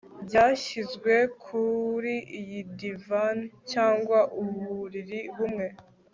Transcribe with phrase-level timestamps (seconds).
[0.27, 1.13] Byashyizwe
[1.43, 3.37] kuri iyi divan
[3.71, 5.67] cyangwa uburiri bumwe